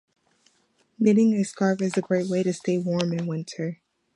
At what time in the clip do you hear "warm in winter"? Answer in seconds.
2.79-3.81